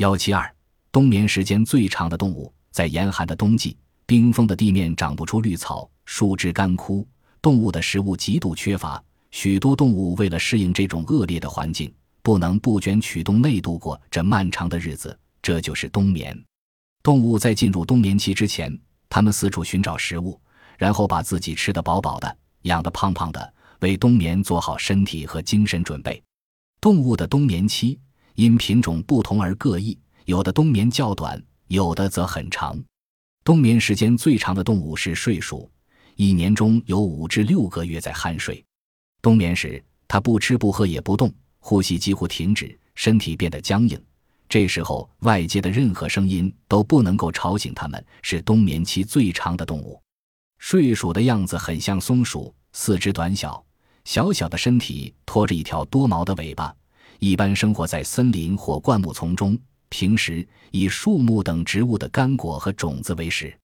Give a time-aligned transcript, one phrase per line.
[0.00, 0.50] 幺七二，
[0.90, 3.76] 冬眠时间最长的动物，在严寒的冬季，
[4.06, 7.06] 冰封的地面长不出绿草，树枝干枯，
[7.42, 9.02] 动物的食物极度缺乏。
[9.30, 11.92] 许多动物为了适应这种恶劣的环境，
[12.22, 16.34] 不能不卷曲洞内度过这漫长的日子，这就是冬眠。
[17.02, 18.74] 动物在进入冬眠期之前，
[19.10, 20.40] 它们四处寻找食物，
[20.78, 26.22] 然后把自己吃得饱饱的，养得胖胖的，为冬眠做好身体和精神准备。
[26.80, 28.00] 动物的冬眠期
[28.40, 32.82] 因品种不同而各异，有的冬眠较短，有的则很长。
[33.44, 35.70] 冬眠时间最长的动物是睡鼠，
[36.16, 38.64] 一年中有五至六个月在酣睡。
[39.20, 44.02] 冬眠时，它不吃不喝也不动，呼吸几乎停止，身体变得僵硬。
[44.48, 50.00] 这时候，外界的任何声音都不能够吵醒它们，是冬眠期最长的动物。
[50.56, 53.62] 睡鼠的样子很像松鼠，四肢短小，
[54.06, 56.74] 小小的身体拖着一条多毛的尾巴，
[57.20, 59.56] 一般生活在森林或灌木丛中，
[59.90, 63.59] 平时以树木等植物的干果和种子为食。